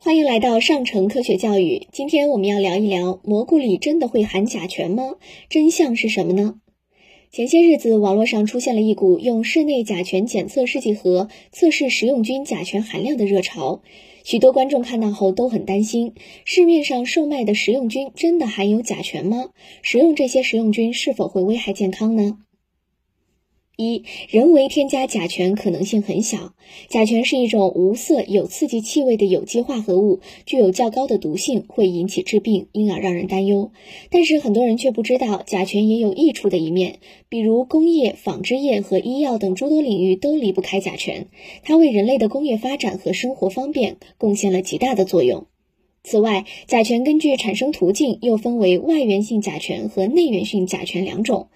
[0.00, 1.88] 欢迎来到上城科学教育。
[1.90, 5.16] 今天我们要聊一聊蘑菇里真的会含甲醛吗？
[5.50, 6.60] 真相是什么呢？
[7.32, 13.82] 前些日子，网络上出现了一股用室内甲醛检测试剂盒测试食用菌甲醛含量的热潮。
[14.22, 19.50] 许多观众看到后都很担心：市面上售卖的食用菌真的含有甲醛吗？
[19.82, 22.38] 食用这些食用菌是否会危害健康呢？
[23.80, 26.52] 一人为添加甲醛可能性很小。
[26.88, 33.70] 甲醛是一种无色有刺激气味的有机化合物，具有较高的毒性，会引起致病，因而让人担忧。
[34.10, 36.98] 但是很多人却不知道，甲醛也有益处的一面，
[37.28, 41.28] 比如工业、纺织业和医药等诸多领域都离不开甲醛，
[41.62, 45.46] 它为人类的工业发展和生活方便贡献了极大的作用。
[46.02, 51.46] 此外，甲醛根据产生途径又分为外源性甲醛和内源性甲醛两种。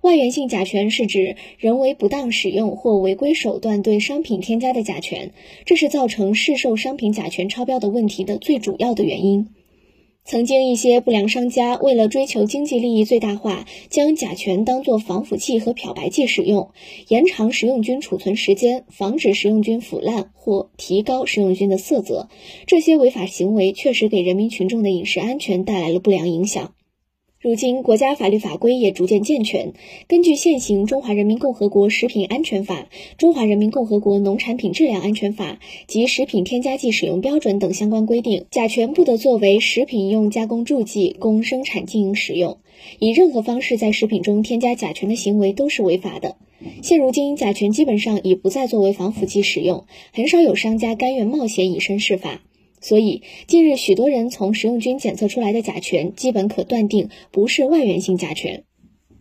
[0.00, 5.32] 外源性甲醛是指人为不当使用或违规手段对商品添加的甲醛，
[5.64, 9.48] 这是造成市售商品甲醛超标的问题的最主要的原因。
[10.24, 16.68] 曾经一些不良商家为了追求经济利益最大化，将甲醛当作防腐剂和漂白剂使用，
[17.08, 22.28] 延长食用菌储存时间，防止食用菌腐烂或提高食用菌的色泽。
[22.66, 26.74] 这些违法行为确实给人民群众的饮食安全带来了不良影响。
[27.48, 29.72] 如今，国家法律法规也逐渐健全。
[30.06, 32.74] 根据现行《中华人民共和国食品安全法》
[33.16, 35.52] 《中华人民共和国农产品质量安全法》
[35.86, 42.58] 及《食品添加剂使用标准》等相关规定，甲醛不得作为食品用加工助剂供生产经营使用。
[42.98, 46.36] 以任何方式在食品中添加甲醛的行为都是违法的。
[46.82, 52.42] 现如今，甲醛基本上已不再作为防腐剂使用，很少有商家甘愿冒险以身试法。
[52.80, 58.64] 所以，近日许多人从食用菌检测出来的甲醛，基本可断定不是外源性甲醛。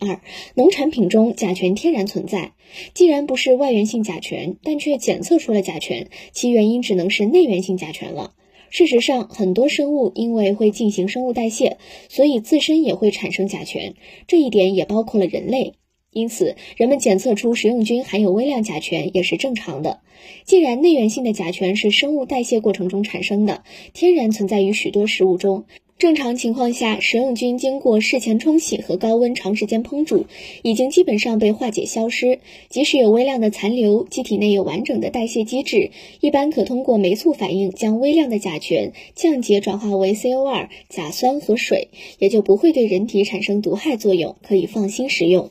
[0.00, 0.20] 二，
[0.54, 2.52] 农产品中甲醛天然存在，
[2.94, 8.34] 既然不是外源性甲醛，但却检测出了甲醛，其原因只能是内源性甲醛了。
[8.70, 13.94] 事实上，很多生物因为会进行生物代谢，所以自身也会产生甲醛，
[14.26, 15.72] 这一点也包括了人类。
[16.18, 20.00] 因此，人们检测出食用菌含有微量甲醛也是正常的。
[20.44, 23.62] 既然内源性的甲醛是生物代谢过程中产生的，
[23.92, 25.64] 天然存在于许多食物中。
[25.96, 30.26] 正常情况下，食用菌经过事前冲洗和高温长时间烹煮，
[30.62, 32.38] 已经基本上被化解消失。
[32.68, 35.90] 即使有微量的残留，机体内有完整的代谢机制，
[36.20, 41.88] 一般可通过酶促反应将微量的甲醛降解转化为 CO2、甲酸和水，
[42.20, 45.50] 也就不会对人体产生毒害作用，可以放心食用。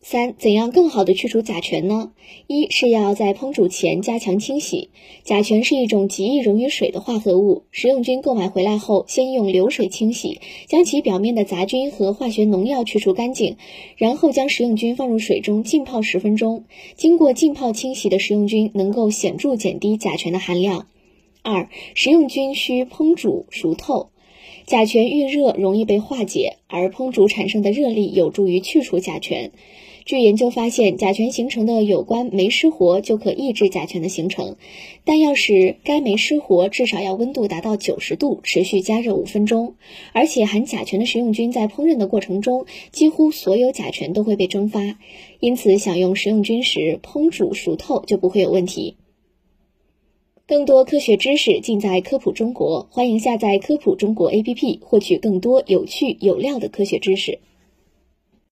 [0.00, 2.12] 三、怎样更好的去除甲醛呢？
[2.46, 4.90] 一是要在烹煮前加强清洗。
[5.24, 13.56] 甲醛是一种极易溶于水的化合物，食用菌购买回来后，先用流水清洗，将其表面的杂菌和化学农药去除干净，
[13.96, 16.64] 然后将食用菌放入水中浸泡十分钟。
[16.96, 20.86] 经过浸泡清洗的食用菌能够显著减低甲醛的含量。
[21.42, 24.10] 二、食用菌需烹煮熟透。
[24.64, 29.50] 甲醛遇热容易被化解，而烹煮产生的热力有助于去除甲醛。
[30.08, 34.56] 据研究发现，甲醛形成的有关酶失活就可抑制甲醛的形成，
[35.04, 39.74] 但要使该酶失活，至少要温度达到九十度，持续加热五分钟。
[40.14, 44.98] 而且含甲醛的食用菌在烹饪的过程中，几乎所有甲醛都会被蒸发，
[45.40, 48.96] 因此享用食用菌时烹煮熟透就不会有问题。
[50.46, 57.40] 更多科学知识尽在科普中国，欢迎下载科普中国 APP，获取更多有趣有料的科学知识。